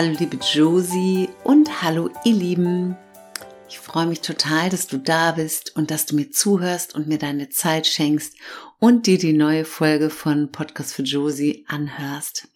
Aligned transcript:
Hallo 0.00 0.16
liebe 0.18 0.38
Josie 0.38 1.28
und 1.44 1.82
hallo 1.82 2.08
ihr 2.24 2.32
Lieben. 2.32 2.96
Ich 3.68 3.78
freue 3.78 4.06
mich 4.06 4.22
total, 4.22 4.70
dass 4.70 4.86
du 4.86 4.96
da 4.96 5.32
bist 5.32 5.76
und 5.76 5.90
dass 5.90 6.06
du 6.06 6.16
mir 6.16 6.30
zuhörst 6.30 6.94
und 6.94 7.06
mir 7.06 7.18
deine 7.18 7.50
Zeit 7.50 7.86
schenkst 7.86 8.34
und 8.78 9.06
dir 9.06 9.18
die 9.18 9.34
neue 9.34 9.66
Folge 9.66 10.08
von 10.08 10.50
Podcast 10.52 10.94
für 10.94 11.02
Josie 11.02 11.66
anhörst. 11.68 12.48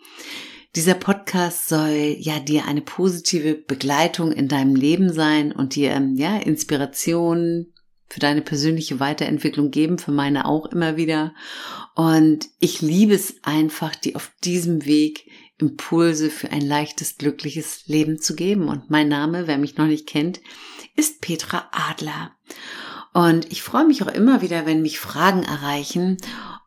Dieser 0.74 0.94
Podcast 0.94 1.68
soll 1.68 2.16
ja 2.18 2.40
dir 2.40 2.64
eine 2.64 2.80
positive 2.80 3.56
Begleitung 3.56 4.32
in 4.32 4.48
deinem 4.48 4.74
Leben 4.74 5.12
sein 5.12 5.52
und 5.52 5.74
dir 5.74 6.00
ja 6.14 6.38
Inspiration 6.38 7.66
für 8.08 8.20
deine 8.20 8.40
persönliche 8.40 9.00
Weiterentwicklung 9.00 9.70
geben, 9.70 9.98
für 9.98 10.12
meine 10.12 10.46
auch 10.46 10.64
immer 10.72 10.96
wieder. 10.96 11.34
Und 11.94 12.48
ich 12.58 12.80
liebe 12.80 13.12
es 13.12 13.34
einfach, 13.42 13.94
dir 13.94 14.16
auf 14.16 14.30
diesem 14.44 14.86
Weg 14.86 15.26
Impulse 15.58 16.30
für 16.30 16.50
ein 16.50 16.62
leichtes, 16.62 17.16
glückliches 17.16 17.86
Leben 17.86 18.20
zu 18.20 18.34
geben. 18.34 18.68
Und 18.68 18.90
mein 18.90 19.08
Name, 19.08 19.46
wer 19.46 19.58
mich 19.58 19.76
noch 19.76 19.86
nicht 19.86 20.06
kennt, 20.06 20.40
ist 20.96 21.20
Petra 21.20 21.68
Adler. 21.72 22.32
Und 23.12 23.50
ich 23.52 23.62
freue 23.62 23.86
mich 23.86 24.02
auch 24.02 24.12
immer 24.12 24.42
wieder, 24.42 24.66
wenn 24.66 24.82
mich 24.82 24.98
Fragen 24.98 25.44
erreichen. 25.44 26.16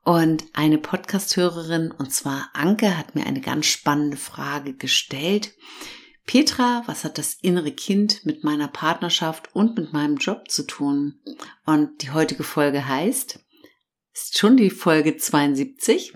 Und 0.04 0.46
eine 0.54 0.78
Podcasthörerin, 0.78 1.92
und 1.92 2.14
zwar 2.14 2.50
Anke, 2.54 2.98
hat 2.98 3.16
mir 3.16 3.26
eine 3.26 3.42
ganz 3.42 3.66
spannende 3.66 4.16
Frage 4.16 4.74
gestellt. 4.74 5.54
Petra, 6.26 6.84
was 6.86 7.04
hat 7.04 7.18
das 7.18 7.34
innere 7.42 7.72
Kind 7.72 8.26
mit 8.26 8.44
meiner 8.44 8.70
Partnerschaft 8.70 9.54
und 9.54 9.78
mit 9.78 9.92
meinem 9.92 10.16
Job 10.16 10.50
zu 10.50 10.64
tun? 10.64 11.20
Und 11.66 12.02
die 12.02 12.12
heutige 12.12 12.44
Folge 12.44 12.88
heißt, 12.88 13.40
ist 14.14 14.38
schon 14.38 14.58
die 14.58 14.70
Folge 14.70 15.18
72, 15.18 16.14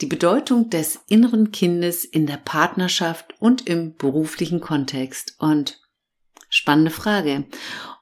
die 0.00 0.06
Bedeutung 0.06 0.70
des 0.70 1.00
inneren 1.08 1.52
Kindes 1.52 2.04
in 2.04 2.26
der 2.26 2.36
Partnerschaft 2.36 3.34
und 3.38 3.66
im 3.68 3.96
beruflichen 3.96 4.60
Kontext. 4.60 5.36
Und 5.38 5.80
spannende 6.48 6.90
Frage. 6.90 7.44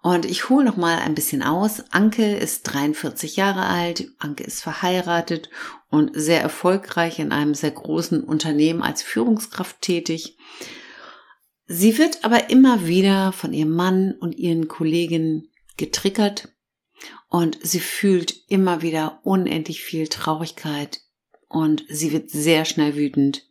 Und 0.02 0.26
ich 0.26 0.48
hole 0.48 0.64
noch 0.64 0.76
mal 0.76 0.98
ein 0.98 1.14
bisschen 1.14 1.42
aus. 1.42 1.84
Anke 1.90 2.36
ist 2.36 2.64
43 2.64 3.36
Jahre 3.36 3.64
alt. 3.66 4.08
Anke 4.18 4.44
ist 4.44 4.62
verheiratet 4.62 5.48
und 5.88 6.10
sehr 6.14 6.42
erfolgreich 6.42 7.18
in 7.18 7.32
einem 7.32 7.54
sehr 7.54 7.70
großen 7.70 8.22
Unternehmen 8.22 8.82
als 8.82 9.02
Führungskraft 9.02 9.80
tätig. 9.80 10.36
Sie 11.66 11.96
wird 11.96 12.24
aber 12.24 12.50
immer 12.50 12.86
wieder 12.86 13.32
von 13.32 13.52
ihrem 13.52 13.74
Mann 13.74 14.12
und 14.12 14.36
ihren 14.36 14.68
Kollegen 14.68 15.48
getriggert 15.76 16.48
und 17.28 17.58
sie 17.62 17.80
fühlt 17.80 18.34
immer 18.48 18.82
wieder 18.82 19.20
unendlich 19.22 19.82
viel 19.82 20.08
Traurigkeit, 20.08 21.00
und 21.52 21.84
sie 21.88 22.12
wird 22.12 22.30
sehr 22.30 22.64
schnell 22.64 22.96
wütend. 22.96 23.46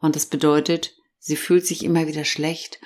Und 0.00 0.16
das 0.16 0.26
bedeutet, 0.26 0.94
sie 1.18 1.36
fühlt 1.36 1.66
sich 1.66 1.84
immer 1.84 2.06
wieder 2.06 2.24
schlecht 2.24 2.80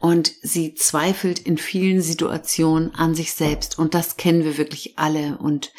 und 0.00 0.32
sie 0.42 0.74
zweifelt 0.74 1.38
in 1.38 1.58
vielen 1.58 2.00
Situationen 2.00 2.94
an 2.94 3.14
sich 3.14 3.32
selbst. 3.32 3.78
Und 3.78 3.94
das 3.94 4.16
kennen 4.16 4.44
wir 4.44 4.58
wirklich 4.58 4.98
alle. 4.98 5.38
Und 5.38 5.72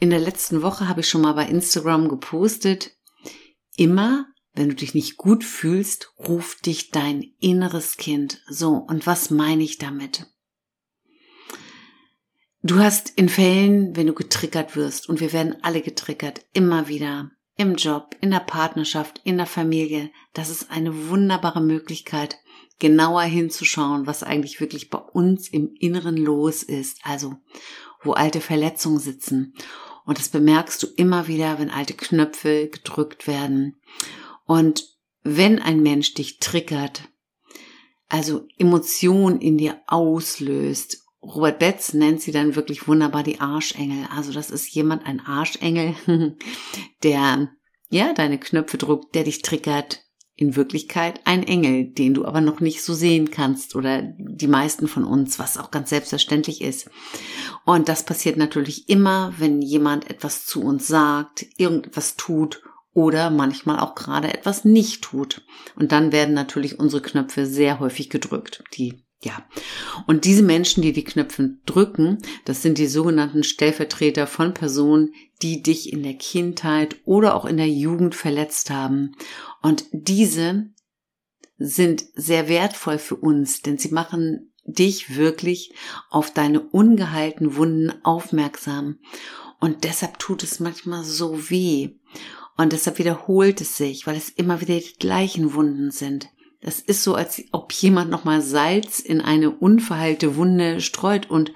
in 0.00 0.10
der 0.10 0.18
letzten 0.18 0.62
Woche 0.62 0.88
habe 0.88 1.00
ich 1.00 1.08
schon 1.08 1.20
mal 1.20 1.34
bei 1.34 1.46
Instagram 1.46 2.08
gepostet, 2.08 2.96
immer 3.76 4.26
wenn 4.54 4.68
du 4.68 4.74
dich 4.76 4.94
nicht 4.94 5.16
gut 5.16 5.42
fühlst, 5.42 6.12
ruft 6.16 6.66
dich 6.66 6.90
dein 6.90 7.24
inneres 7.40 7.96
Kind. 7.96 8.40
So, 8.48 8.74
und 8.74 9.04
was 9.06 9.30
meine 9.30 9.64
ich 9.64 9.78
damit? 9.78 10.26
Du 12.62 12.78
hast 12.78 13.10
in 13.16 13.28
Fällen, 13.28 13.94
wenn 13.96 14.06
du 14.06 14.14
getriggert 14.14 14.76
wirst, 14.76 15.08
und 15.08 15.20
wir 15.20 15.32
werden 15.32 15.56
alle 15.62 15.82
getriggert, 15.82 16.46
immer 16.52 16.88
wieder 16.88 17.30
im 17.56 17.76
Job, 17.76 18.16
in 18.20 18.30
der 18.30 18.40
Partnerschaft, 18.40 19.20
in 19.24 19.36
der 19.36 19.46
Familie. 19.46 20.10
Das 20.32 20.50
ist 20.50 20.70
eine 20.70 21.08
wunderbare 21.08 21.60
Möglichkeit, 21.60 22.38
genauer 22.78 23.22
hinzuschauen, 23.22 24.06
was 24.06 24.22
eigentlich 24.22 24.60
wirklich 24.60 24.90
bei 24.90 24.98
uns 24.98 25.48
im 25.48 25.74
Inneren 25.78 26.16
los 26.16 26.62
ist. 26.62 26.98
Also, 27.04 27.36
wo 28.02 28.12
alte 28.12 28.40
Verletzungen 28.40 28.98
sitzen. 28.98 29.54
Und 30.04 30.18
das 30.18 30.28
bemerkst 30.28 30.82
du 30.82 30.86
immer 30.96 31.28
wieder, 31.28 31.58
wenn 31.58 31.70
alte 31.70 31.94
Knöpfe 31.94 32.68
gedrückt 32.68 33.26
werden. 33.26 33.76
Und 34.44 34.88
wenn 35.22 35.60
ein 35.60 35.82
Mensch 35.82 36.14
dich 36.14 36.38
triggert, 36.38 37.08
also 38.08 38.46
Emotionen 38.58 39.40
in 39.40 39.56
dir 39.56 39.80
auslöst 39.86 41.03
Robert 41.24 41.58
Betz 41.58 41.94
nennt 41.94 42.20
sie 42.20 42.32
dann 42.32 42.54
wirklich 42.54 42.86
wunderbar 42.86 43.22
die 43.22 43.40
Arschengel. 43.40 44.06
Also 44.14 44.32
das 44.32 44.50
ist 44.50 44.68
jemand, 44.74 45.06
ein 45.06 45.20
Arschengel, 45.20 45.94
der 47.02 47.48
ja 47.88 48.12
deine 48.12 48.38
Knöpfe 48.38 48.78
drückt, 48.78 49.14
der 49.14 49.24
dich 49.24 49.42
triggert. 49.42 50.00
In 50.36 50.56
Wirklichkeit 50.56 51.20
ein 51.26 51.44
Engel, 51.44 51.92
den 51.92 52.12
du 52.12 52.24
aber 52.24 52.40
noch 52.40 52.58
nicht 52.58 52.82
so 52.82 52.92
sehen 52.92 53.30
kannst 53.30 53.76
oder 53.76 54.02
die 54.02 54.48
meisten 54.48 54.88
von 54.88 55.04
uns, 55.04 55.38
was 55.38 55.56
auch 55.58 55.70
ganz 55.70 55.90
selbstverständlich 55.90 56.60
ist. 56.60 56.90
Und 57.64 57.88
das 57.88 58.04
passiert 58.04 58.36
natürlich 58.36 58.88
immer, 58.88 59.32
wenn 59.38 59.62
jemand 59.62 60.10
etwas 60.10 60.44
zu 60.44 60.60
uns 60.60 60.88
sagt, 60.88 61.46
irgendetwas 61.56 62.16
tut 62.16 62.62
oder 62.92 63.30
manchmal 63.30 63.78
auch 63.78 63.94
gerade 63.94 64.34
etwas 64.34 64.64
nicht 64.64 65.02
tut. 65.02 65.46
Und 65.76 65.92
dann 65.92 66.10
werden 66.10 66.34
natürlich 66.34 66.80
unsere 66.80 67.00
Knöpfe 67.00 67.46
sehr 67.46 67.78
häufig 67.78 68.10
gedrückt, 68.10 68.64
die 68.76 69.04
ja. 69.22 69.44
Und 70.06 70.24
diese 70.24 70.42
Menschen, 70.42 70.82
die 70.82 70.92
die 70.92 71.04
Knöpfe 71.04 71.56
drücken, 71.66 72.18
das 72.44 72.62
sind 72.62 72.78
die 72.78 72.86
sogenannten 72.86 73.42
Stellvertreter 73.42 74.26
von 74.26 74.54
Personen, 74.54 75.14
die 75.42 75.62
dich 75.62 75.92
in 75.92 76.02
der 76.02 76.14
Kindheit 76.14 76.96
oder 77.04 77.34
auch 77.34 77.44
in 77.44 77.56
der 77.56 77.68
Jugend 77.68 78.14
verletzt 78.14 78.70
haben. 78.70 79.12
Und 79.62 79.84
diese 79.92 80.70
sind 81.56 82.04
sehr 82.14 82.48
wertvoll 82.48 82.98
für 82.98 83.16
uns, 83.16 83.62
denn 83.62 83.78
sie 83.78 83.90
machen 83.90 84.52
dich 84.66 85.16
wirklich 85.16 85.74
auf 86.10 86.32
deine 86.32 86.60
ungeheilten 86.60 87.56
Wunden 87.56 87.92
aufmerksam. 88.04 88.98
Und 89.60 89.84
deshalb 89.84 90.18
tut 90.18 90.42
es 90.42 90.60
manchmal 90.60 91.04
so 91.04 91.50
weh. 91.50 91.90
Und 92.56 92.72
deshalb 92.72 92.98
wiederholt 92.98 93.60
es 93.60 93.76
sich, 93.76 94.06
weil 94.06 94.16
es 94.16 94.28
immer 94.28 94.60
wieder 94.60 94.78
die 94.78 94.98
gleichen 94.98 95.54
Wunden 95.54 95.90
sind. 95.90 96.28
Das 96.64 96.80
ist 96.80 97.04
so, 97.04 97.14
als 97.14 97.42
ob 97.52 97.72
jemand 97.74 98.10
nochmal 98.10 98.40
Salz 98.40 98.98
in 98.98 99.20
eine 99.20 99.50
unverheilte 99.50 100.36
Wunde 100.36 100.80
streut 100.80 101.28
und 101.28 101.52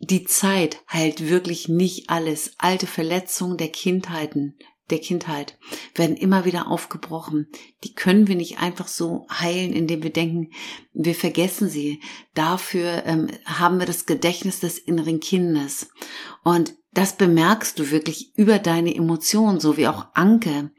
die 0.00 0.24
Zeit 0.24 0.82
heilt 0.92 1.28
wirklich 1.28 1.68
nicht 1.68 2.10
alles. 2.10 2.52
Alte 2.58 2.88
Verletzungen 2.88 3.56
der 3.56 3.68
Kindheiten, 3.68 4.56
der 4.90 4.98
Kindheit 4.98 5.56
werden 5.94 6.16
immer 6.16 6.44
wieder 6.44 6.68
aufgebrochen. 6.68 7.46
Die 7.84 7.94
können 7.94 8.26
wir 8.26 8.34
nicht 8.34 8.58
einfach 8.58 8.88
so 8.88 9.26
heilen, 9.30 9.72
indem 9.72 10.02
wir 10.02 10.12
denken, 10.12 10.50
wir 10.92 11.14
vergessen 11.14 11.68
sie. 11.68 12.00
Dafür 12.34 13.04
ähm, 13.06 13.28
haben 13.44 13.78
wir 13.78 13.86
das 13.86 14.04
Gedächtnis 14.04 14.58
des 14.58 14.78
inneren 14.78 15.20
Kindes. 15.20 15.90
Und 16.42 16.74
das 16.98 17.12
bemerkst 17.12 17.78
du 17.78 17.92
wirklich 17.92 18.36
über 18.36 18.58
deine 18.58 18.92
Emotionen, 18.92 19.60
so 19.60 19.76
wie 19.76 19.86
auch 19.86 20.06
Anke. 20.14 20.72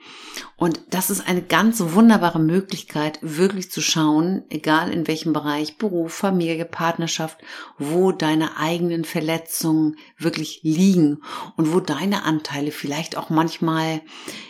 Und 0.58 0.82
das 0.90 1.10
ist 1.10 1.26
eine 1.26 1.42
ganz 1.42 1.80
wunderbare 1.80 2.42
Möglichkeit, 2.42 3.20
wirklich 3.22 3.72
zu 3.72 3.80
schauen, 3.80 4.44
egal 4.50 4.92
in 4.92 5.08
welchem 5.08 5.32
Bereich, 5.32 5.78
Beruf, 5.78 6.14
Familie, 6.14 6.66
Partnerschaft, 6.66 7.38
wo 7.78 8.12
deine 8.12 8.58
eigenen 8.58 9.06
Verletzungen 9.06 9.96
wirklich 10.18 10.60
liegen 10.62 11.22
und 11.56 11.72
wo 11.72 11.80
deine 11.80 12.24
Anteile 12.24 12.72
vielleicht 12.72 13.16
auch 13.16 13.30
manchmal, 13.30 14.02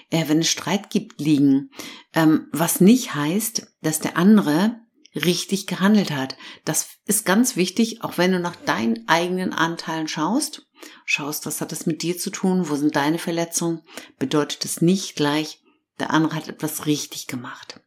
äh, 0.10 0.24
wenn 0.26 0.40
es 0.40 0.50
Streit 0.50 0.90
gibt, 0.90 1.22
liegen. 1.22 1.70
Ähm, 2.16 2.48
was 2.52 2.82
nicht 2.82 3.14
heißt, 3.14 3.68
dass 3.84 4.00
der 4.00 4.18
andere 4.18 4.80
richtig 5.14 5.68
gehandelt 5.68 6.10
hat. 6.10 6.36
Das 6.66 6.88
ist 7.06 7.26
ganz 7.26 7.56
wichtig, 7.56 8.04
auch 8.04 8.18
wenn 8.18 8.32
du 8.32 8.40
nach 8.40 8.56
deinen 8.56 9.08
eigenen 9.08 9.54
Anteilen 9.54 10.08
schaust 10.08 10.69
schaust, 11.06 11.46
was 11.46 11.62
hat 11.62 11.72
das 11.72 11.86
mit 11.86 12.02
dir 12.02 12.18
zu 12.18 12.30
tun, 12.30 12.70
wo 12.70 12.76
sind 12.76 12.96
deine 12.96 13.20
Verletzungen, 13.20 13.82
bedeutet 14.18 14.66
es 14.66 14.82
nicht 14.82 15.16
gleich, 15.16 15.62
der 16.00 16.12
andere 16.12 16.36
hat 16.36 16.48
etwas 16.48 16.86
richtig 16.86 17.28
gemacht. 17.28 17.82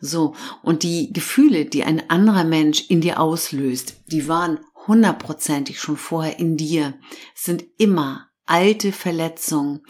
So, 0.00 0.34
und 0.62 0.82
die 0.82 1.12
Gefühle, 1.12 1.66
die 1.66 1.84
ein 1.84 2.08
anderer 2.08 2.44
Mensch 2.44 2.88
in 2.88 3.00
dir 3.00 3.20
auslöst, 3.20 3.96
die 4.06 4.28
waren 4.28 4.60
hundertprozentig 4.86 5.78
schon 5.78 5.96
vorher 5.96 6.38
in 6.38 6.56
dir, 6.56 6.94
sind 7.34 7.64
immer 7.76 8.28
alte 8.46 8.92
Verletzungen 8.92 9.82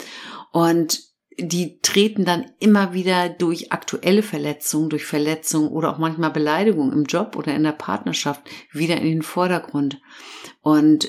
und 0.52 1.10
die 1.38 1.80
treten 1.80 2.24
dann 2.24 2.50
immer 2.58 2.92
wieder 2.92 3.28
durch 3.28 3.72
aktuelle 3.72 4.22
Verletzungen, 4.22 4.90
durch 4.90 5.06
Verletzungen 5.06 5.68
oder 5.68 5.94
auch 5.94 5.98
manchmal 5.98 6.30
Beleidigungen 6.30 6.92
im 6.92 7.04
Job 7.04 7.36
oder 7.36 7.54
in 7.54 7.62
der 7.62 7.72
Partnerschaft 7.72 8.42
wieder 8.72 8.96
in 8.96 9.04
den 9.04 9.22
Vordergrund. 9.22 10.00
Und 10.60 11.08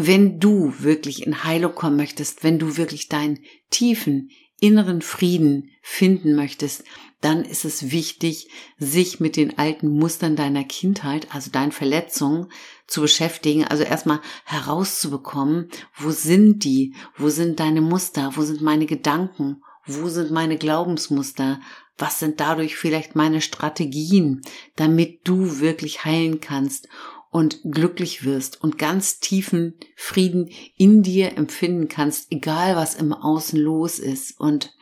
wenn 0.00 0.38
du 0.38 0.72
wirklich 0.78 1.26
in 1.26 1.42
Heilung 1.42 1.74
kommen 1.74 1.96
möchtest, 1.96 2.44
wenn 2.44 2.60
du 2.60 2.76
wirklich 2.76 3.08
deinen 3.08 3.40
tiefen 3.68 4.30
inneren 4.60 5.02
Frieden 5.02 5.70
finden 5.82 6.36
möchtest, 6.36 6.84
dann 7.20 7.44
ist 7.44 7.64
es 7.64 7.90
wichtig, 7.90 8.48
sich 8.78 9.18
mit 9.18 9.36
den 9.36 9.58
alten 9.58 9.88
Mustern 9.88 10.36
deiner 10.36 10.62
Kindheit, 10.62 11.34
also 11.34 11.50
deinen 11.50 11.72
Verletzungen, 11.72 12.46
zu 12.86 13.00
beschäftigen. 13.00 13.64
Also 13.64 13.82
erstmal 13.82 14.20
herauszubekommen, 14.44 15.68
wo 15.96 16.12
sind 16.12 16.62
die? 16.62 16.94
Wo 17.16 17.28
sind 17.28 17.58
deine 17.58 17.80
Muster? 17.80 18.32
Wo 18.36 18.42
sind 18.42 18.62
meine 18.62 18.86
Gedanken? 18.86 19.62
Wo 19.84 20.08
sind 20.08 20.30
meine 20.30 20.58
Glaubensmuster? 20.58 21.60
Was 21.96 22.20
sind 22.20 22.38
dadurch 22.38 22.76
vielleicht 22.76 23.16
meine 23.16 23.40
Strategien, 23.40 24.42
damit 24.76 25.26
du 25.26 25.58
wirklich 25.58 26.04
heilen 26.04 26.40
kannst 26.40 26.88
und 27.30 27.60
glücklich 27.64 28.24
wirst 28.24 28.62
und 28.62 28.78
ganz 28.78 29.20
tiefen 29.20 29.74
Frieden 29.96 30.50
in 30.76 31.02
dir 31.02 31.36
empfinden 31.36 31.88
kannst, 31.88 32.32
egal 32.32 32.76
was 32.76 32.94
im 32.94 33.12
Außen 33.12 33.58
los 33.58 33.98
ist. 33.98 34.38
Und 34.40 34.74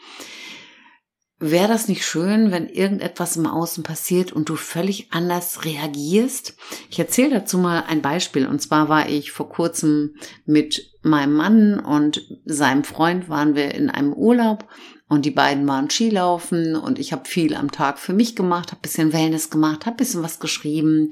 Wäre 1.39 1.69
das 1.69 1.87
nicht 1.87 2.03
schön, 2.03 2.51
wenn 2.51 2.67
irgendetwas 2.67 3.37
im 3.37 3.47
Außen 3.47 3.83
passiert 3.83 4.33
und 4.33 4.49
du 4.49 4.57
völlig 4.57 5.13
anders 5.13 5.67
reagierst? 5.67 6.57
Ich 6.89 6.99
erzähle 6.99 7.41
dazu 7.41 7.59
mal 7.59 7.85
ein 7.87 8.01
Beispiel. 8.01 8.47
Und 8.47 8.63
zwar 8.63 8.89
war 8.89 9.11
ich 9.11 9.33
vor 9.33 9.51
kurzem 9.51 10.15
mit 10.47 10.95
meinem 11.03 11.35
Mann 11.35 11.79
und 11.79 12.27
seinem 12.47 12.85
Freund 12.85 13.29
waren 13.29 13.55
wir 13.55 13.75
in 13.75 13.91
einem 13.91 14.15
Urlaub 14.15 14.67
und 15.09 15.27
die 15.27 15.31
beiden 15.31 15.69
waren 15.69 15.91
Skilaufen 15.91 16.75
und 16.75 16.99
ich 16.99 17.13
habe 17.13 17.29
viel 17.29 17.55
am 17.55 17.71
Tag 17.71 17.99
für 17.99 18.15
mich 18.15 18.35
gemacht, 18.35 18.71
habe 18.71 18.81
bisschen 18.81 19.13
Wellness 19.13 19.51
gemacht, 19.51 19.85
habe 19.85 19.99
bisschen 19.99 20.23
was 20.23 20.41
geschrieben. 20.41 21.11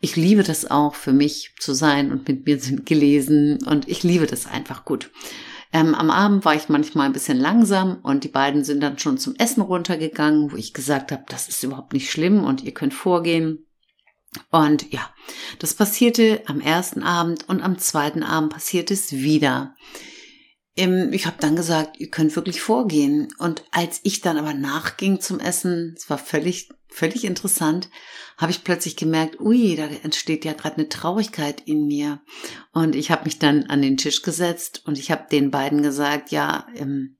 Ich 0.00 0.16
liebe 0.16 0.42
das 0.42 0.70
auch 0.70 0.94
für 0.94 1.12
mich 1.12 1.54
zu 1.58 1.74
sein 1.74 2.12
und 2.12 2.28
mit 2.28 2.46
mir 2.46 2.60
sind 2.60 2.86
gelesen 2.86 3.58
und 3.66 3.88
ich 3.88 4.02
liebe 4.02 4.26
das 4.26 4.46
einfach 4.46 4.84
gut. 4.84 5.10
Ähm, 5.72 5.94
am 5.94 6.10
Abend 6.10 6.44
war 6.44 6.54
ich 6.54 6.68
manchmal 6.68 7.06
ein 7.06 7.12
bisschen 7.12 7.38
langsam 7.38 7.98
und 8.02 8.24
die 8.24 8.28
beiden 8.28 8.64
sind 8.64 8.80
dann 8.80 8.98
schon 8.98 9.18
zum 9.18 9.34
Essen 9.36 9.60
runtergegangen, 9.60 10.50
wo 10.52 10.56
ich 10.56 10.72
gesagt 10.72 11.12
habe, 11.12 11.24
das 11.28 11.48
ist 11.48 11.62
überhaupt 11.62 11.92
nicht 11.92 12.10
schlimm 12.10 12.44
und 12.44 12.62
ihr 12.62 12.72
könnt 12.72 12.94
vorgehen. 12.94 13.66
Und 14.50 14.92
ja, 14.92 15.12
das 15.58 15.74
passierte 15.74 16.42
am 16.46 16.60
ersten 16.60 17.02
Abend 17.02 17.48
und 17.48 17.62
am 17.62 17.78
zweiten 17.78 18.22
Abend 18.22 18.52
passiert 18.52 18.90
es 18.90 19.12
wieder. 19.12 19.74
Ich 20.74 21.26
habe 21.26 21.38
dann 21.40 21.56
gesagt, 21.56 21.98
ihr 21.98 22.08
könnt 22.08 22.36
wirklich 22.36 22.60
vorgehen. 22.60 23.28
Und 23.38 23.64
als 23.72 24.00
ich 24.04 24.20
dann 24.20 24.36
aber 24.36 24.54
nachging 24.54 25.20
zum 25.20 25.40
Essen, 25.40 25.94
es 25.96 26.08
war 26.08 26.18
völlig, 26.18 26.68
völlig 26.88 27.24
interessant, 27.24 27.88
habe 28.36 28.52
ich 28.52 28.64
plötzlich 28.64 28.96
gemerkt, 28.96 29.40
ui, 29.40 29.76
da 29.76 29.86
entsteht 29.86 30.44
ja 30.44 30.52
gerade 30.52 30.76
eine 30.76 30.88
Traurigkeit 30.88 31.60
in 31.60 31.86
mir. 31.86 32.20
Und 32.72 32.94
ich 32.94 33.10
habe 33.10 33.24
mich 33.24 33.38
dann 33.38 33.64
an 33.64 33.82
den 33.82 33.96
Tisch 33.96 34.22
gesetzt 34.22 34.82
und 34.86 34.98
ich 34.98 35.10
habe 35.10 35.26
den 35.30 35.50
beiden 35.50 35.82
gesagt, 35.82 36.30
ja, 36.30 36.66
ähm, 36.74 37.16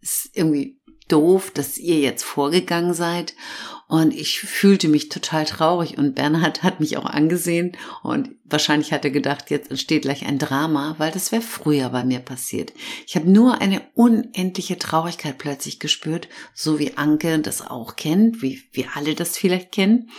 ist 0.00 0.30
irgendwie 0.34 0.80
doof, 1.08 1.50
dass 1.52 1.78
ihr 1.78 1.98
jetzt 1.98 2.24
vorgegangen 2.24 2.94
seid. 2.94 3.34
Und 3.88 4.12
ich 4.12 4.40
fühlte 4.40 4.88
mich 4.88 5.10
total 5.10 5.44
traurig 5.44 5.96
und 5.96 6.16
Bernhard 6.16 6.64
hat 6.64 6.80
mich 6.80 6.96
auch 6.96 7.04
angesehen 7.04 7.76
und 8.02 8.30
wahrscheinlich 8.44 8.92
hat 8.92 9.04
er 9.04 9.12
gedacht, 9.12 9.48
jetzt 9.50 9.70
entsteht 9.70 10.02
gleich 10.02 10.26
ein 10.26 10.40
Drama, 10.40 10.96
weil 10.98 11.12
das 11.12 11.30
wäre 11.30 11.42
früher 11.42 11.90
bei 11.90 12.04
mir 12.04 12.18
passiert. 12.18 12.72
Ich 13.06 13.14
habe 13.14 13.30
nur 13.30 13.60
eine 13.60 13.82
unendliche 13.94 14.76
Traurigkeit 14.76 15.38
plötzlich 15.38 15.78
gespürt, 15.78 16.26
so 16.52 16.80
wie 16.80 16.96
Anke 16.96 17.38
das 17.38 17.64
auch 17.64 17.94
kennt, 17.94 18.42
wie 18.42 18.64
wir 18.72 18.96
alle 18.96 19.14
das 19.14 19.38
vielleicht 19.38 19.70
kennen. 19.70 20.10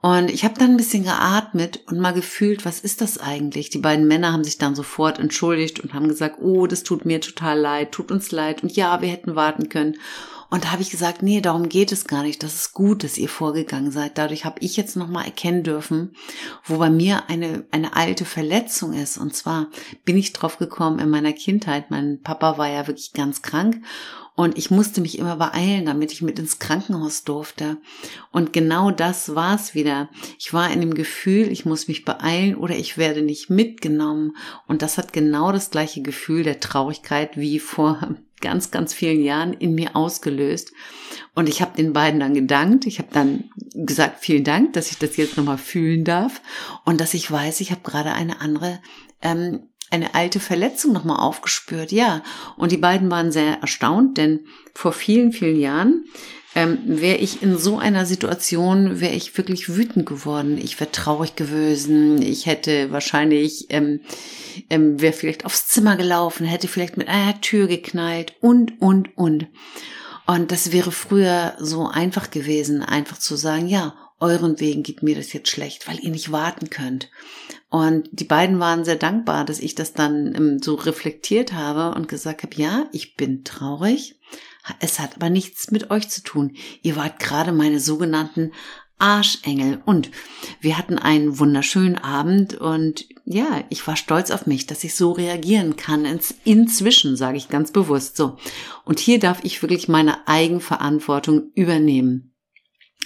Und 0.00 0.30
ich 0.30 0.44
habe 0.44 0.54
dann 0.58 0.70
ein 0.70 0.76
bisschen 0.76 1.02
geatmet 1.02 1.80
und 1.86 1.98
mal 1.98 2.12
gefühlt, 2.12 2.64
was 2.64 2.80
ist 2.80 3.00
das 3.00 3.18
eigentlich? 3.18 3.70
Die 3.70 3.78
beiden 3.78 4.06
Männer 4.06 4.32
haben 4.32 4.44
sich 4.44 4.56
dann 4.56 4.76
sofort 4.76 5.18
entschuldigt 5.18 5.80
und 5.80 5.92
haben 5.92 6.06
gesagt, 6.06 6.36
oh, 6.40 6.68
das 6.68 6.84
tut 6.84 7.04
mir 7.04 7.20
total 7.20 7.58
leid, 7.58 7.90
tut 7.90 8.12
uns 8.12 8.30
leid 8.30 8.62
und 8.62 8.76
ja, 8.76 9.02
wir 9.02 9.08
hätten 9.08 9.34
warten 9.34 9.68
können. 9.68 9.96
Und 10.50 10.64
da 10.64 10.72
habe 10.72 10.82
ich 10.82 10.90
gesagt, 10.90 11.22
nee, 11.22 11.40
darum 11.40 11.68
geht 11.68 11.92
es 11.92 12.06
gar 12.06 12.22
nicht. 12.22 12.42
Das 12.42 12.54
ist 12.54 12.72
gut, 12.72 13.04
dass 13.04 13.18
ihr 13.18 13.28
vorgegangen 13.28 13.90
seid. 13.90 14.16
Dadurch 14.16 14.44
habe 14.44 14.60
ich 14.60 14.76
jetzt 14.76 14.96
nochmal 14.96 15.26
erkennen 15.26 15.62
dürfen, 15.62 16.14
wo 16.64 16.78
bei 16.78 16.88
mir 16.88 17.28
eine, 17.28 17.66
eine 17.70 17.94
alte 17.96 18.24
Verletzung 18.24 18.94
ist. 18.94 19.18
Und 19.18 19.34
zwar 19.34 19.68
bin 20.04 20.16
ich 20.16 20.32
drauf 20.32 20.56
gekommen 20.56 21.00
in 21.00 21.10
meiner 21.10 21.34
Kindheit. 21.34 21.90
Mein 21.90 22.22
Papa 22.22 22.56
war 22.56 22.68
ja 22.68 22.86
wirklich 22.86 23.12
ganz 23.12 23.42
krank 23.42 23.82
und 24.38 24.56
ich 24.56 24.70
musste 24.70 25.00
mich 25.00 25.18
immer 25.18 25.34
beeilen, 25.34 25.84
damit 25.84 26.12
ich 26.12 26.22
mit 26.22 26.38
ins 26.38 26.60
Krankenhaus 26.60 27.24
durfte. 27.24 27.78
Und 28.30 28.52
genau 28.52 28.92
das 28.92 29.34
war 29.34 29.56
es 29.56 29.74
wieder. 29.74 30.10
Ich 30.38 30.54
war 30.54 30.70
in 30.70 30.80
dem 30.80 30.94
Gefühl, 30.94 31.50
ich 31.50 31.66
muss 31.66 31.88
mich 31.88 32.04
beeilen 32.04 32.54
oder 32.54 32.76
ich 32.76 32.96
werde 32.96 33.20
nicht 33.22 33.50
mitgenommen. 33.50 34.36
Und 34.68 34.80
das 34.80 34.96
hat 34.96 35.12
genau 35.12 35.50
das 35.50 35.70
gleiche 35.70 36.02
Gefühl 36.02 36.44
der 36.44 36.60
Traurigkeit 36.60 37.36
wie 37.36 37.58
vor 37.58 38.16
ganz, 38.40 38.70
ganz 38.70 38.92
vielen 38.94 39.22
Jahren 39.22 39.52
in 39.52 39.74
mir 39.74 39.96
ausgelöst. 39.96 40.72
Und 41.34 41.48
ich 41.48 41.60
habe 41.62 41.76
den 41.76 41.92
beiden 41.92 42.20
dann 42.20 42.34
gedankt. 42.34 42.86
Ich 42.86 42.98
habe 42.98 43.08
dann 43.12 43.50
gesagt, 43.74 44.20
vielen 44.20 44.44
Dank, 44.44 44.72
dass 44.72 44.90
ich 44.90 44.98
das 44.98 45.16
jetzt 45.16 45.36
nochmal 45.36 45.58
fühlen 45.58 46.04
darf 46.04 46.40
und 46.84 47.00
dass 47.00 47.14
ich 47.14 47.30
weiß, 47.30 47.60
ich 47.60 47.70
habe 47.70 47.82
gerade 47.82 48.12
eine 48.12 48.40
andere 48.40 48.80
ähm, 49.22 49.60
eine 49.90 50.14
alte 50.14 50.40
Verletzung 50.40 50.92
nochmal 50.92 51.18
aufgespürt, 51.18 51.92
ja. 51.92 52.22
Und 52.56 52.72
die 52.72 52.76
beiden 52.76 53.10
waren 53.10 53.32
sehr 53.32 53.60
erstaunt, 53.60 54.18
denn 54.18 54.40
vor 54.74 54.92
vielen, 54.92 55.32
vielen 55.32 55.58
Jahren 55.58 56.04
ähm, 56.58 56.80
wäre 56.84 57.18
ich 57.18 57.40
in 57.40 57.56
so 57.56 57.78
einer 57.78 58.04
Situation, 58.04 58.98
wäre 58.98 59.14
ich 59.14 59.38
wirklich 59.38 59.76
wütend 59.76 60.06
geworden. 60.06 60.58
Ich 60.58 60.80
wäre 60.80 60.90
traurig 60.90 61.36
gewesen. 61.36 62.20
Ich 62.20 62.46
hätte 62.46 62.90
wahrscheinlich, 62.90 63.66
ähm, 63.68 64.00
ähm, 64.68 65.00
wäre 65.00 65.12
vielleicht 65.12 65.44
aufs 65.44 65.68
Zimmer 65.68 65.96
gelaufen, 65.96 66.44
hätte 66.44 66.66
vielleicht 66.66 66.96
mit 66.96 67.06
einer 67.06 67.40
Tür 67.40 67.68
geknallt 67.68 68.32
und, 68.40 68.82
und, 68.82 69.16
und. 69.16 69.46
Und 70.26 70.50
das 70.50 70.72
wäre 70.72 70.90
früher 70.90 71.54
so 71.60 71.86
einfach 71.86 72.32
gewesen, 72.32 72.82
einfach 72.82 73.18
zu 73.18 73.36
sagen, 73.36 73.68
ja, 73.68 73.94
euren 74.18 74.58
Wegen 74.58 74.82
geht 74.82 75.04
mir 75.04 75.14
das 75.14 75.32
jetzt 75.32 75.50
schlecht, 75.50 75.86
weil 75.86 76.00
ihr 76.00 76.10
nicht 76.10 76.32
warten 76.32 76.70
könnt. 76.70 77.08
Und 77.70 78.08
die 78.10 78.24
beiden 78.24 78.58
waren 78.58 78.84
sehr 78.84 78.96
dankbar, 78.96 79.44
dass 79.44 79.60
ich 79.60 79.76
das 79.76 79.92
dann 79.92 80.34
ähm, 80.34 80.58
so 80.60 80.74
reflektiert 80.74 81.52
habe 81.52 81.96
und 81.96 82.08
gesagt 82.08 82.42
habe, 82.42 82.56
ja, 82.56 82.86
ich 82.90 83.14
bin 83.14 83.44
traurig. 83.44 84.16
Es 84.80 84.98
hat 84.98 85.16
aber 85.16 85.30
nichts 85.30 85.70
mit 85.70 85.90
euch 85.90 86.08
zu 86.08 86.22
tun. 86.22 86.56
Ihr 86.82 86.96
wart 86.96 87.18
gerade 87.18 87.52
meine 87.52 87.80
sogenannten 87.80 88.52
Arschengel. 88.98 89.80
Und 89.84 90.10
wir 90.60 90.76
hatten 90.76 90.98
einen 90.98 91.38
wunderschönen 91.38 91.96
Abend 91.96 92.54
und 92.54 93.06
ja, 93.24 93.62
ich 93.68 93.86
war 93.86 93.96
stolz 93.96 94.30
auf 94.30 94.46
mich, 94.46 94.66
dass 94.66 94.84
ich 94.84 94.94
so 94.94 95.12
reagieren 95.12 95.76
kann. 95.76 96.04
Inzwischen, 96.44 97.16
sage 97.16 97.36
ich 97.36 97.48
ganz 97.48 97.72
bewusst 97.72 98.16
so. 98.16 98.36
Und 98.84 98.98
hier 98.98 99.18
darf 99.18 99.44
ich 99.44 99.62
wirklich 99.62 99.88
meine 99.88 100.26
Eigenverantwortung 100.26 101.50
übernehmen. 101.54 102.34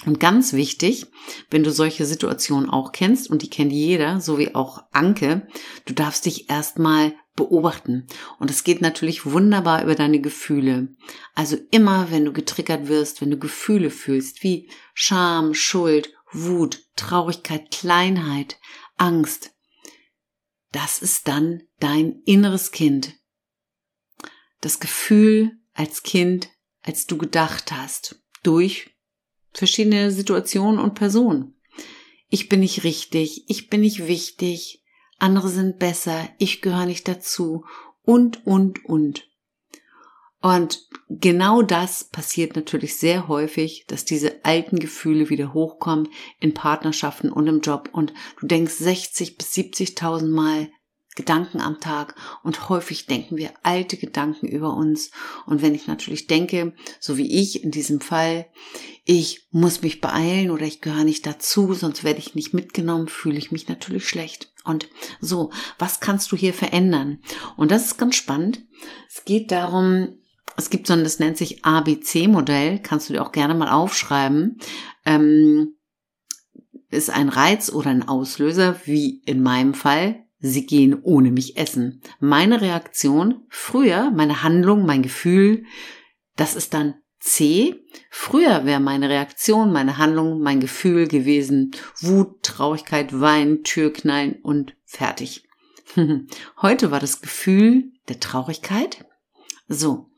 Und 0.05 0.19
ganz 0.19 0.53
wichtig, 0.53 1.05
wenn 1.49 1.63
du 1.63 1.71
solche 1.71 2.05
Situationen 2.05 2.69
auch 2.69 2.91
kennst, 2.91 3.29
und 3.29 3.41
die 3.41 3.49
kennt 3.49 3.71
jeder, 3.71 4.19
so 4.19 4.37
wie 4.37 4.53
auch 4.55 4.83
Anke, 4.91 5.47
du 5.85 5.93
darfst 5.93 6.25
dich 6.25 6.49
erstmal 6.49 7.13
beobachten. 7.35 8.07
Und 8.39 8.51
es 8.51 8.63
geht 8.63 8.81
natürlich 8.81 9.25
wunderbar 9.25 9.83
über 9.83 9.95
deine 9.95 10.21
Gefühle. 10.21 10.95
Also 11.33 11.57
immer, 11.71 12.11
wenn 12.11 12.25
du 12.25 12.33
getriggert 12.33 12.87
wirst, 12.87 13.21
wenn 13.21 13.31
du 13.31 13.37
Gefühle 13.37 13.89
fühlst, 13.89 14.43
wie 14.43 14.69
Scham, 14.93 15.53
Schuld, 15.53 16.13
Wut, 16.31 16.83
Traurigkeit, 16.95 17.71
Kleinheit, 17.71 18.59
Angst, 18.97 19.51
das 20.71 21.01
ist 21.01 21.27
dann 21.27 21.63
dein 21.79 22.21
inneres 22.25 22.71
Kind. 22.71 23.15
Das 24.61 24.79
Gefühl 24.79 25.51
als 25.73 26.03
Kind, 26.03 26.49
als 26.81 27.07
du 27.07 27.17
gedacht 27.17 27.71
hast, 27.71 28.21
durch 28.43 28.91
verschiedene 29.53 30.11
Situationen 30.11 30.79
und 30.79 30.95
Personen. 30.95 31.55
Ich 32.29 32.49
bin 32.49 32.61
nicht 32.61 32.83
richtig, 32.83 33.45
ich 33.47 33.69
bin 33.69 33.81
nicht 33.81 34.07
wichtig, 34.07 34.82
andere 35.19 35.49
sind 35.49 35.79
besser, 35.79 36.29
ich 36.37 36.61
gehöre 36.61 36.85
nicht 36.85 37.07
dazu 37.07 37.65
und, 38.03 38.45
und, 38.45 38.83
und. 38.85 39.27
Und 40.41 40.89
genau 41.07 41.61
das 41.61 42.03
passiert 42.03 42.57
natürlich 42.57 42.97
sehr 42.97 43.29
häufig, 43.29 43.85
dass 43.87 44.03
diese 44.03 44.43
alten 44.43 44.77
Gefühle 44.77 45.29
wieder 45.29 45.53
hochkommen 45.53 46.09
in 46.41 46.53
Partnerschaften 46.53 47.31
und 47.31 47.47
im 47.47 47.61
Job 47.61 47.89
und 47.93 48.13
du 48.41 48.47
denkst 48.47 48.73
60 48.73 49.37
bis 49.37 49.53
70.000 49.53 50.27
Mal, 50.27 50.69
Gedanken 51.15 51.61
am 51.61 51.79
Tag 51.79 52.15
und 52.43 52.69
häufig 52.69 53.05
denken 53.05 53.37
wir 53.37 53.51
alte 53.61 53.97
Gedanken 53.97 54.47
über 54.47 54.75
uns. 54.75 55.11
Und 55.45 55.61
wenn 55.61 55.75
ich 55.75 55.85
natürlich 55.85 56.25
denke, 56.25 56.73
so 56.99 57.17
wie 57.17 57.39
ich 57.39 57.63
in 57.63 57.69
diesem 57.69 58.01
Fall, 58.01 58.47
ich 59.05 59.47
muss 59.51 59.83
mich 59.83 60.01
beeilen 60.01 60.49
oder 60.49 60.65
ich 60.65 60.81
gehöre 60.81 61.03
nicht 61.03 61.25
dazu, 61.27 61.73
sonst 61.73 62.03
werde 62.03 62.19
ich 62.19 62.35
nicht 62.35 62.53
mitgenommen, 62.53 63.07
fühle 63.07 63.37
ich 63.37 63.51
mich 63.51 63.67
natürlich 63.67 64.07
schlecht. 64.09 64.52
Und 64.63 64.87
so, 65.19 65.51
was 65.77 65.99
kannst 65.99 66.31
du 66.31 66.37
hier 66.37 66.53
verändern? 66.53 67.19
Und 67.57 67.71
das 67.71 67.85
ist 67.85 67.97
ganz 67.97 68.15
spannend. 68.15 68.61
Es 69.09 69.25
geht 69.25 69.51
darum, 69.51 70.19
es 70.55 70.69
gibt 70.69 70.87
so 70.87 70.93
ein, 70.93 71.03
das 71.03 71.19
nennt 71.19 71.37
sich 71.37 71.65
ABC-Modell, 71.65 72.79
kannst 72.79 73.09
du 73.09 73.13
dir 73.13 73.21
auch 73.21 73.31
gerne 73.31 73.55
mal 73.55 73.69
aufschreiben. 73.69 74.59
Ähm, 75.05 75.75
ist 76.89 77.09
ein 77.09 77.29
Reiz 77.29 77.71
oder 77.71 77.89
ein 77.89 78.07
Auslöser, 78.07 78.79
wie 78.85 79.21
in 79.25 79.41
meinem 79.41 79.73
Fall, 79.73 80.23
sie 80.39 80.65
gehen 80.65 81.01
ohne 81.01 81.31
mich 81.31 81.57
essen. 81.57 82.01
Meine 82.19 82.61
Reaktion, 82.61 83.45
früher, 83.49 84.11
meine 84.11 84.43
Handlung, 84.43 84.85
mein 84.85 85.01
Gefühl, 85.01 85.65
das 86.35 86.55
ist 86.55 86.73
dann 86.73 86.95
C. 87.23 87.85
Früher 88.09 88.65
wäre 88.65 88.81
meine 88.81 89.07
Reaktion, 89.07 89.71
meine 89.71 89.97
Handlung, 89.97 90.41
mein 90.41 90.59
Gefühl 90.59 91.07
gewesen 91.07 91.71
Wut, 92.01 92.43
Traurigkeit, 92.43 93.19
Wein, 93.19 93.63
Türknallen 93.63 94.33
und 94.41 94.75
fertig. 94.83 95.47
Heute 96.61 96.91
war 96.91 96.99
das 96.99 97.21
Gefühl 97.21 97.91
der 98.09 98.19
Traurigkeit. 98.19 99.05
So, 99.69 100.09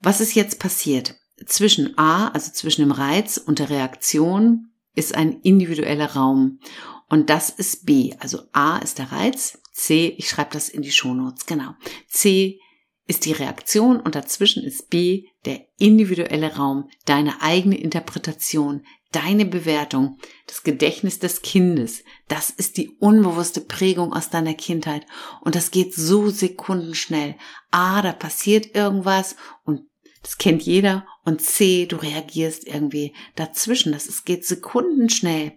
was 0.00 0.20
ist 0.20 0.34
jetzt 0.34 0.58
passiert? 0.58 1.16
zwischen 1.44 1.98
A, 1.98 2.28
also 2.28 2.50
zwischen 2.52 2.82
dem 2.82 2.92
Reiz 2.92 3.36
und 3.36 3.58
der 3.58 3.68
Reaktion, 3.68 4.70
ist 4.94 5.14
ein 5.14 5.40
individueller 5.42 6.14
Raum. 6.14 6.60
Und 7.08 7.28
das 7.28 7.50
ist 7.50 7.84
B. 7.84 8.14
Also 8.18 8.40
A 8.52 8.78
ist 8.78 8.98
der 8.98 9.12
Reiz, 9.12 9.58
C, 9.72 10.14
ich 10.16 10.30
schreibe 10.30 10.50
das 10.52 10.70
in 10.70 10.80
die 10.80 10.90
Shownotes, 10.90 11.44
genau. 11.44 11.74
C 12.08 12.60
ist 13.06 13.24
die 13.24 13.32
Reaktion 13.32 14.00
und 14.00 14.14
dazwischen 14.14 14.64
ist 14.64 14.90
B 14.90 15.26
der 15.44 15.66
individuelle 15.78 16.56
Raum, 16.56 16.88
deine 17.04 17.40
eigene 17.40 17.78
Interpretation, 17.78 18.84
deine 19.12 19.44
Bewertung, 19.44 20.18
das 20.46 20.62
Gedächtnis 20.62 21.18
des 21.18 21.42
Kindes. 21.42 22.02
Das 22.28 22.50
ist 22.50 22.76
die 22.76 22.90
unbewusste 22.98 23.60
Prägung 23.60 24.12
aus 24.12 24.30
deiner 24.30 24.54
Kindheit 24.54 25.06
und 25.40 25.54
das 25.54 25.70
geht 25.70 25.94
so 25.94 26.30
sekundenschnell. 26.30 27.36
A, 27.70 28.02
da 28.02 28.12
passiert 28.12 28.74
irgendwas 28.74 29.36
und 29.64 29.82
das 30.26 30.38
kennt 30.38 30.62
jeder. 30.62 31.06
Und 31.24 31.40
C, 31.40 31.86
du 31.86 31.94
reagierst 31.96 32.66
irgendwie 32.66 33.14
dazwischen. 33.36 33.92
Das 33.92 34.08
ist, 34.08 34.26
geht 34.26 34.44
sekundenschnell. 34.44 35.52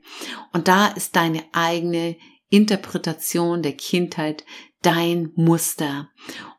Und 0.54 0.68
da 0.68 0.90
ist 0.90 1.16
deine 1.16 1.44
eigene 1.54 2.18
Interpretation 2.50 3.64
der 3.64 3.74
Kindheit 3.74 4.46
dein 4.82 5.32
Muster. 5.36 6.10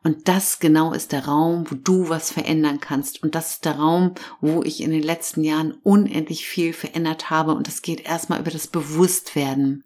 Und 0.03 0.27
das 0.27 0.59
genau 0.59 0.93
ist 0.93 1.11
der 1.11 1.25
Raum, 1.25 1.65
wo 1.69 1.75
du 1.75 2.09
was 2.09 2.31
verändern 2.31 2.79
kannst. 2.79 3.23
Und 3.23 3.35
das 3.35 3.55
ist 3.55 3.65
der 3.65 3.77
Raum, 3.77 4.13
wo 4.39 4.63
ich 4.63 4.81
in 4.81 4.91
den 4.91 5.03
letzten 5.03 5.43
Jahren 5.43 5.73
unendlich 5.83 6.47
viel 6.47 6.73
verändert 6.73 7.29
habe. 7.29 7.53
Und 7.53 7.67
das 7.67 7.81
geht 7.81 8.01
erstmal 8.01 8.39
über 8.39 8.51
das 8.51 8.67
Bewusstwerden. 8.67 9.83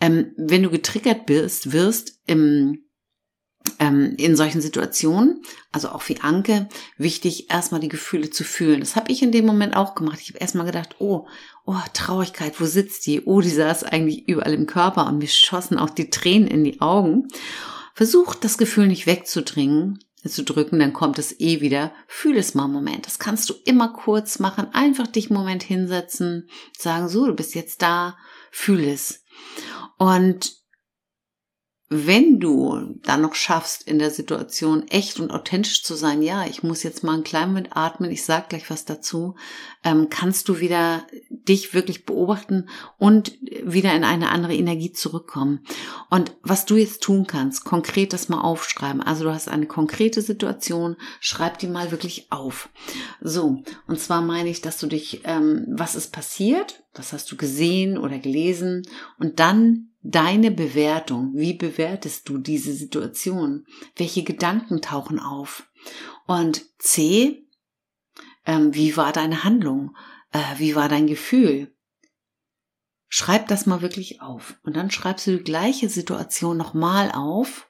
Ähm, 0.00 0.32
wenn 0.36 0.62
du 0.62 0.70
getriggert 0.70 1.26
bist, 1.26 1.72
wirst 1.72 2.20
im 2.26 2.84
in 3.78 4.36
solchen 4.36 4.60
Situationen, 4.60 5.42
also 5.72 5.90
auch 5.90 6.08
wie 6.08 6.20
Anke, 6.20 6.68
wichtig, 6.96 7.50
erstmal 7.50 7.80
die 7.80 7.88
Gefühle 7.88 8.30
zu 8.30 8.44
fühlen. 8.44 8.80
Das 8.80 8.96
habe 8.96 9.12
ich 9.12 9.22
in 9.22 9.32
dem 9.32 9.46
Moment 9.46 9.76
auch 9.76 9.94
gemacht. 9.94 10.18
Ich 10.20 10.30
habe 10.30 10.38
erstmal 10.38 10.66
gedacht, 10.66 10.96
oh, 10.98 11.26
oh, 11.64 11.76
Traurigkeit, 11.92 12.60
wo 12.60 12.66
sitzt 12.66 13.06
die? 13.06 13.22
Oh, 13.24 13.40
die 13.40 13.50
saß 13.50 13.84
eigentlich 13.84 14.28
überall 14.28 14.54
im 14.54 14.66
Körper 14.66 15.06
und 15.06 15.18
mir 15.18 15.28
schossen 15.28 15.78
auch 15.78 15.90
die 15.90 16.10
Tränen 16.10 16.48
in 16.48 16.64
die 16.64 16.80
Augen. 16.80 17.28
Versuch 17.94 18.34
das 18.34 18.58
Gefühl 18.58 18.86
nicht 18.86 19.06
wegzudringen, 19.06 19.98
zu 20.28 20.44
drücken, 20.44 20.78
dann 20.78 20.92
kommt 20.92 21.18
es 21.18 21.40
eh 21.40 21.60
wieder. 21.60 21.92
Fühl 22.06 22.36
es 22.36 22.54
mal 22.54 22.64
einen 22.64 22.74
Moment. 22.74 23.06
Das 23.06 23.18
kannst 23.18 23.48
du 23.48 23.54
immer 23.64 23.88
kurz 23.88 24.38
machen. 24.38 24.68
Einfach 24.72 25.06
dich 25.06 25.30
einen 25.30 25.38
Moment 25.38 25.62
hinsetzen, 25.62 26.48
sagen, 26.76 27.08
so, 27.08 27.26
du 27.26 27.34
bist 27.34 27.54
jetzt 27.54 27.80
da, 27.80 28.18
fühl 28.50 28.84
es. 28.84 29.22
Und 29.96 30.59
wenn 31.92 32.38
du 32.38 33.00
dann 33.02 33.20
noch 33.20 33.34
schaffst, 33.34 33.82
in 33.82 33.98
der 33.98 34.12
Situation 34.12 34.86
echt 34.86 35.18
und 35.18 35.32
authentisch 35.32 35.82
zu 35.82 35.96
sein, 35.96 36.22
ja, 36.22 36.46
ich 36.46 36.62
muss 36.62 36.84
jetzt 36.84 37.02
mal 37.02 37.14
einen 37.14 37.24
kleinen 37.24 37.48
Moment 37.48 37.76
atmen, 37.76 38.12
ich 38.12 38.24
sag 38.24 38.48
gleich 38.48 38.70
was 38.70 38.84
dazu, 38.84 39.34
ähm, 39.82 40.08
kannst 40.08 40.48
du 40.48 40.60
wieder 40.60 41.04
dich 41.28 41.74
wirklich 41.74 42.06
beobachten 42.06 42.68
und 42.96 43.36
wieder 43.40 43.92
in 43.92 44.04
eine 44.04 44.30
andere 44.30 44.54
Energie 44.54 44.92
zurückkommen. 44.92 45.64
Und 46.08 46.30
was 46.42 46.64
du 46.64 46.76
jetzt 46.76 47.02
tun 47.02 47.26
kannst, 47.26 47.64
konkret 47.64 48.12
das 48.12 48.28
mal 48.28 48.40
aufschreiben. 48.40 49.02
Also 49.02 49.24
du 49.24 49.34
hast 49.34 49.48
eine 49.48 49.66
konkrete 49.66 50.22
Situation, 50.22 50.94
schreib 51.18 51.58
die 51.58 51.66
mal 51.66 51.90
wirklich 51.90 52.30
auf. 52.30 52.68
So, 53.20 53.64
und 53.88 53.98
zwar 53.98 54.22
meine 54.22 54.48
ich, 54.48 54.60
dass 54.60 54.78
du 54.78 54.86
dich, 54.86 55.22
ähm, 55.24 55.66
was 55.70 55.96
ist 55.96 56.12
passiert, 56.12 56.84
was 56.94 57.12
hast 57.12 57.32
du 57.32 57.36
gesehen 57.36 57.98
oder 57.98 58.20
gelesen 58.20 58.82
und 59.18 59.40
dann 59.40 59.89
deine 60.02 60.50
Bewertung. 60.50 61.32
Wie 61.34 61.54
bewertest 61.54 62.28
du 62.28 62.38
diese 62.38 62.72
Situation? 62.72 63.66
Welche 63.96 64.22
Gedanken 64.22 64.80
tauchen 64.80 65.18
auf? 65.18 65.68
Und 66.26 66.64
C, 66.78 67.46
ähm, 68.46 68.74
wie 68.74 68.96
war 68.96 69.12
deine 69.12 69.44
Handlung? 69.44 69.96
Äh, 70.32 70.58
wie 70.58 70.74
war 70.74 70.88
dein 70.88 71.06
Gefühl? 71.06 71.74
Schreib 73.08 73.48
das 73.48 73.66
mal 73.66 73.82
wirklich 73.82 74.22
auf. 74.22 74.58
Und 74.62 74.76
dann 74.76 74.90
schreibst 74.90 75.26
du 75.26 75.36
die 75.38 75.44
gleiche 75.44 75.88
Situation 75.88 76.56
nochmal 76.56 77.10
auf 77.12 77.68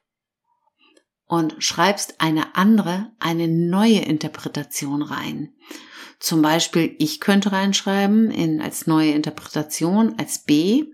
und 1.27 1.63
schreibst 1.63 2.21
eine 2.21 2.57
andere, 2.57 3.13
eine 3.19 3.49
neue 3.49 4.01
Interpretation 4.01 5.01
rein. 5.03 5.55
Zum 6.19 6.43
Beispiel, 6.43 6.95
ich 6.99 7.21
könnte 7.21 7.53
reinschreiben 7.53 8.31
in, 8.31 8.61
als 8.61 8.87
neue 8.87 9.13
Interpretation, 9.13 10.17
als 10.19 10.41
B, 10.45 10.85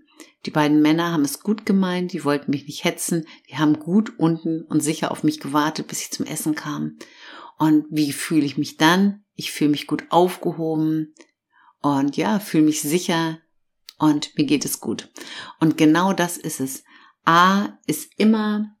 die 0.47 0.51
beiden 0.51 0.81
Männer 0.81 1.11
haben 1.11 1.25
es 1.25 1.41
gut 1.41 1.65
gemeint, 1.65 2.13
die 2.13 2.23
wollten 2.23 2.51
mich 2.51 2.65
nicht 2.67 2.85
hetzen, 2.85 3.27
die 3.49 3.57
haben 3.57 3.79
gut 3.79 4.17
unten 4.17 4.61
und 4.61 4.79
sicher 4.79 5.11
auf 5.11 5.21
mich 5.21 5.41
gewartet, 5.41 5.87
bis 5.87 6.01
ich 6.01 6.11
zum 6.11 6.25
Essen 6.25 6.55
kam. 6.55 6.97
Und 7.57 7.85
wie 7.89 8.13
fühle 8.13 8.45
ich 8.45 8.57
mich 8.57 8.77
dann? 8.77 9.25
Ich 9.35 9.51
fühle 9.51 9.71
mich 9.71 9.87
gut 9.87 10.05
aufgehoben 10.09 11.13
und 11.81 12.15
ja, 12.15 12.39
fühle 12.39 12.63
mich 12.63 12.81
sicher 12.81 13.39
und 13.97 14.37
mir 14.37 14.45
geht 14.45 14.63
es 14.63 14.79
gut. 14.79 15.11
Und 15.59 15.77
genau 15.77 16.13
das 16.13 16.37
ist 16.37 16.61
es. 16.61 16.85
A 17.25 17.77
ist 17.85 18.13
immer 18.15 18.73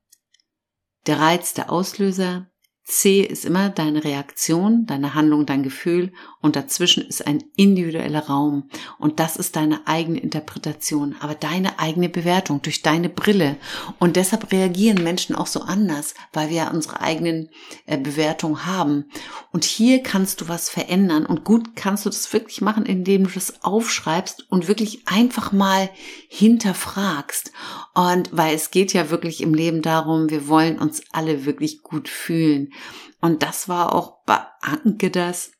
der 1.05 1.19
Reiz, 1.19 1.53
der 1.53 1.69
Auslöser. 1.69 2.49
C 2.85 3.19
ist 3.19 3.43
immer 3.43 3.69
deine 3.69 4.05
Reaktion, 4.05 4.85
deine 4.85 5.15
Handlung, 5.15 5.45
dein 5.45 5.63
Gefühl 5.63 6.13
und 6.47 6.55
dazwischen 6.55 7.05
ist 7.05 7.27
ein 7.27 7.43
individueller 7.57 8.27
Raum. 8.27 8.69
Und 8.99 9.19
das 9.19 9.35
ist 9.35 9.57
deine 9.57 9.85
eigene 9.85 10.19
Interpretation, 10.19 11.17
aber 11.19 11.35
deine 11.35 11.77
eigene 11.77 12.07
Bewertung 12.07 12.61
durch 12.61 12.83
deine 12.83 13.09
Brille. 13.09 13.57
Und 13.99 14.15
deshalb 14.15 14.49
reagieren 14.53 15.03
Menschen 15.03 15.35
auch 15.35 15.45
so 15.45 15.59
anders, 15.59 16.15
weil 16.31 16.49
wir 16.49 16.55
ja 16.55 16.71
unsere 16.71 17.01
eigenen 17.01 17.49
äh, 17.85 17.97
Bewertungen 17.97 18.65
haben. 18.65 19.09
Und 19.51 19.65
hier 19.65 20.01
kannst 20.01 20.39
du 20.39 20.47
was 20.47 20.69
verändern. 20.69 21.25
Und 21.25 21.43
gut 21.43 21.75
kannst 21.75 22.05
du 22.05 22.09
das 22.09 22.31
wirklich 22.31 22.61
machen, 22.61 22.85
indem 22.85 23.25
du 23.25 23.31
das 23.31 23.61
aufschreibst 23.65 24.49
und 24.49 24.69
wirklich 24.69 25.05
einfach 25.05 25.51
mal 25.51 25.89
hinterfragst. 26.29 27.51
Und 27.93 28.29
weil 28.31 28.55
es 28.55 28.71
geht 28.71 28.93
ja 28.93 29.09
wirklich 29.09 29.41
im 29.41 29.53
Leben 29.53 29.81
darum, 29.81 30.29
wir 30.29 30.47
wollen 30.47 30.79
uns 30.79 31.01
alle 31.11 31.43
wirklich 31.43 31.83
gut 31.83 32.07
fühlen. 32.07 32.71
Und 33.19 33.43
das 33.43 33.67
war 33.67 33.93
auch 33.93 34.23
bei 34.25 34.39
Anke 34.61 35.11
das, 35.11 35.51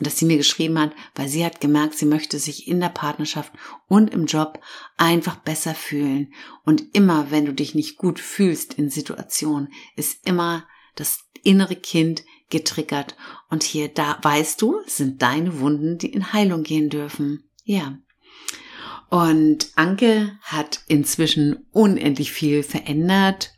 dass 0.00 0.18
sie 0.18 0.24
mir 0.24 0.36
geschrieben 0.36 0.78
hat, 0.78 0.92
weil 1.14 1.28
sie 1.28 1.44
hat 1.44 1.60
gemerkt, 1.60 1.96
sie 1.96 2.06
möchte 2.06 2.38
sich 2.38 2.66
in 2.68 2.80
der 2.80 2.88
Partnerschaft 2.88 3.52
und 3.88 4.12
im 4.12 4.26
Job 4.26 4.60
einfach 4.96 5.36
besser 5.36 5.74
fühlen. 5.74 6.32
Und 6.64 6.94
immer, 6.94 7.30
wenn 7.30 7.44
du 7.44 7.52
dich 7.52 7.74
nicht 7.74 7.98
gut 7.98 8.18
fühlst 8.18 8.74
in 8.74 8.90
Situationen, 8.90 9.68
ist 9.96 10.26
immer 10.26 10.66
das 10.94 11.20
innere 11.42 11.76
Kind 11.76 12.24
getriggert. 12.50 13.16
Und 13.50 13.62
hier, 13.62 13.88
da 13.88 14.18
weißt 14.22 14.60
du, 14.62 14.80
sind 14.86 15.22
deine 15.22 15.60
Wunden, 15.60 15.98
die 15.98 16.12
in 16.12 16.32
Heilung 16.32 16.62
gehen 16.62 16.88
dürfen. 16.88 17.44
Ja. 17.64 17.98
Und 19.08 19.68
Anke 19.76 20.38
hat 20.42 20.80
inzwischen 20.88 21.66
unendlich 21.70 22.32
viel 22.32 22.62
verändert 22.62 23.52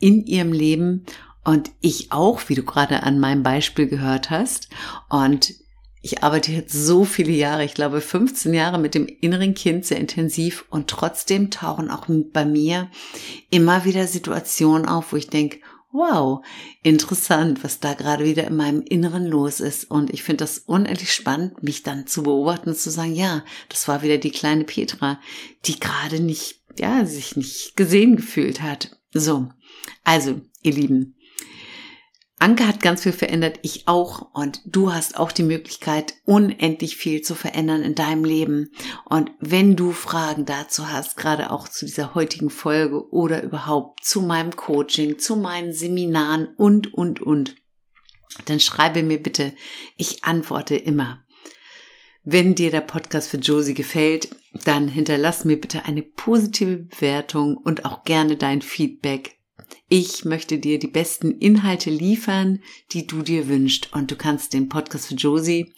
in 0.00 0.24
ihrem 0.24 0.52
Leben 0.52 1.06
und 1.44 1.70
ich 1.80 2.12
auch, 2.12 2.48
wie 2.48 2.54
du 2.54 2.62
gerade 2.62 3.04
an 3.04 3.20
meinem 3.20 3.42
Beispiel 3.42 3.86
gehört 3.86 4.28
hast. 4.28 4.68
Und 5.08 5.54
ich 6.00 6.22
arbeite 6.22 6.52
jetzt 6.52 6.72
so 6.72 7.04
viele 7.04 7.32
Jahre, 7.32 7.64
ich 7.64 7.74
glaube 7.74 8.00
15 8.00 8.54
Jahre 8.54 8.78
mit 8.78 8.94
dem 8.94 9.06
inneren 9.06 9.54
Kind 9.54 9.84
sehr 9.84 9.98
intensiv 9.98 10.64
und 10.70 10.88
trotzdem 10.88 11.50
tauchen 11.50 11.90
auch 11.90 12.06
bei 12.08 12.44
mir 12.44 12.90
immer 13.50 13.84
wieder 13.84 14.06
Situationen 14.06 14.86
auf, 14.86 15.12
wo 15.12 15.16
ich 15.16 15.28
denke, 15.28 15.58
wow, 15.90 16.44
interessant, 16.82 17.64
was 17.64 17.80
da 17.80 17.94
gerade 17.94 18.24
wieder 18.24 18.46
in 18.46 18.56
meinem 18.56 18.82
Inneren 18.82 19.26
los 19.26 19.60
ist. 19.60 19.90
Und 19.90 20.10
ich 20.10 20.22
finde 20.22 20.44
das 20.44 20.58
unendlich 20.58 21.12
spannend, 21.12 21.62
mich 21.62 21.82
dann 21.82 22.06
zu 22.06 22.22
beobachten 22.22 22.70
und 22.70 22.78
zu 22.78 22.90
sagen, 22.90 23.14
ja, 23.14 23.44
das 23.68 23.88
war 23.88 24.02
wieder 24.02 24.18
die 24.18 24.30
kleine 24.30 24.64
Petra, 24.64 25.18
die 25.64 25.80
gerade 25.80 26.20
nicht, 26.20 26.60
ja, 26.78 27.04
sich 27.06 27.36
nicht 27.36 27.76
gesehen 27.76 28.16
gefühlt 28.16 28.60
hat. 28.62 28.98
So. 29.12 29.48
Also, 30.04 30.40
ihr 30.62 30.72
Lieben, 30.72 31.16
Anke 32.40 32.68
hat 32.68 32.80
ganz 32.80 33.02
viel 33.02 33.12
verändert, 33.12 33.58
ich 33.62 33.88
auch. 33.88 34.32
Und 34.32 34.60
du 34.64 34.92
hast 34.92 35.16
auch 35.16 35.32
die 35.32 35.42
Möglichkeit, 35.42 36.14
unendlich 36.24 36.96
viel 36.96 37.22
zu 37.22 37.34
verändern 37.34 37.82
in 37.82 37.94
deinem 37.94 38.24
Leben. 38.24 38.70
Und 39.04 39.32
wenn 39.40 39.74
du 39.74 39.92
Fragen 39.92 40.44
dazu 40.44 40.90
hast, 40.90 41.16
gerade 41.16 41.50
auch 41.50 41.68
zu 41.68 41.84
dieser 41.84 42.14
heutigen 42.14 42.50
Folge 42.50 43.10
oder 43.10 43.42
überhaupt 43.42 44.04
zu 44.04 44.22
meinem 44.22 44.54
Coaching, 44.54 45.18
zu 45.18 45.36
meinen 45.36 45.72
Seminaren 45.72 46.48
und, 46.56 46.94
und, 46.94 47.20
und, 47.20 47.56
dann 48.44 48.60
schreibe 48.60 49.02
mir 49.02 49.20
bitte. 49.22 49.52
Ich 49.96 50.24
antworte 50.24 50.76
immer. 50.76 51.24
Wenn 52.22 52.54
dir 52.54 52.70
der 52.70 52.82
Podcast 52.82 53.30
für 53.30 53.38
Josie 53.38 53.74
gefällt, 53.74 54.28
dann 54.64 54.86
hinterlass 54.86 55.44
mir 55.44 55.58
bitte 55.58 55.86
eine 55.86 56.02
positive 56.02 56.76
Bewertung 56.76 57.56
und 57.56 57.84
auch 57.84 58.04
gerne 58.04 58.36
dein 58.36 58.60
Feedback 58.60 59.37
ich 59.88 60.24
möchte 60.24 60.58
dir 60.58 60.78
die 60.78 60.86
besten 60.86 61.32
Inhalte 61.32 61.90
liefern, 61.90 62.60
die 62.92 63.06
du 63.06 63.22
dir 63.22 63.48
wünschst. 63.48 63.92
Und 63.92 64.10
du 64.10 64.16
kannst 64.16 64.52
den 64.52 64.68
Podcast 64.68 65.06
für 65.06 65.14
Josie 65.14 65.72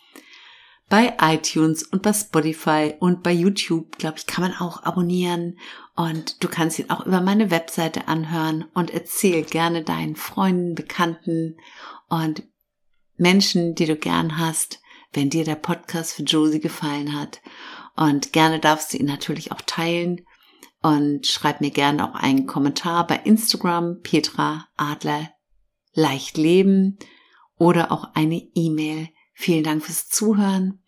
bei 0.88 1.16
iTunes 1.20 1.84
und 1.84 2.02
bei 2.02 2.12
Spotify 2.12 2.94
und 2.98 3.22
bei 3.22 3.30
YouTube, 3.30 3.96
glaube 3.96 4.18
ich, 4.18 4.26
kann 4.26 4.42
man 4.42 4.54
auch 4.54 4.82
abonnieren. 4.82 5.58
Und 5.94 6.42
du 6.42 6.48
kannst 6.48 6.78
ihn 6.80 6.90
auch 6.90 7.06
über 7.06 7.20
meine 7.20 7.50
Webseite 7.50 8.08
anhören 8.08 8.64
und 8.74 8.90
erzähl 8.90 9.44
gerne 9.44 9.84
deinen 9.84 10.16
Freunden, 10.16 10.74
Bekannten 10.74 11.56
und 12.08 12.42
Menschen, 13.16 13.76
die 13.76 13.86
du 13.86 13.96
gern 13.96 14.38
hast, 14.38 14.80
wenn 15.12 15.30
dir 15.30 15.44
der 15.44 15.54
Podcast 15.54 16.14
für 16.14 16.22
Josie 16.24 16.60
gefallen 16.60 17.18
hat. 17.18 17.40
Und 17.94 18.32
gerne 18.32 18.58
darfst 18.58 18.92
du 18.92 18.96
ihn 18.96 19.06
natürlich 19.06 19.52
auch 19.52 19.60
teilen 19.60 20.22
und 20.82 21.26
schreib 21.26 21.60
mir 21.60 21.70
gerne 21.70 22.08
auch 22.08 22.14
einen 22.14 22.46
Kommentar 22.46 23.06
bei 23.06 23.16
Instagram 23.16 24.00
Petra 24.02 24.66
Adler 24.76 25.30
leicht 25.92 26.36
leben 26.36 26.98
oder 27.56 27.92
auch 27.92 28.14
eine 28.14 28.42
E-Mail. 28.54 29.08
Vielen 29.34 29.64
Dank 29.64 29.84
fürs 29.84 30.08
Zuhören. 30.08 30.82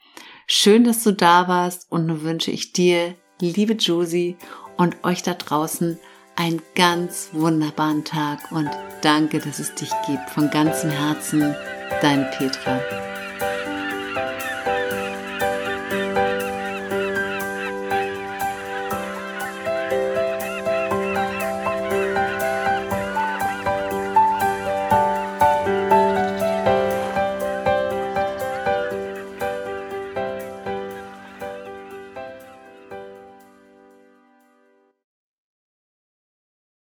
Schön, 0.47 0.85
dass 0.85 1.03
du 1.03 1.13
da 1.13 1.49
warst 1.49 1.91
und 1.91 2.07
nun 2.07 2.23
wünsche 2.23 2.51
ich 2.51 2.73
dir, 2.73 3.15
liebe 3.41 3.75
Josie 3.75 4.37
und 4.77 5.05
euch 5.05 5.23
da 5.23 5.35
draußen 5.35 5.99
einen 6.37 6.63
ganz 6.75 7.31
wunderbaren 7.33 8.05
Tag 8.05 8.51
und 8.53 8.71
danke, 9.03 9.39
dass 9.39 9.59
es 9.59 9.75
dich 9.75 9.91
gibt. 10.07 10.31
Von 10.31 10.51
ganzem 10.51 10.91
Herzen, 10.91 11.55
deine 12.01 12.31
Petra. 12.37 12.81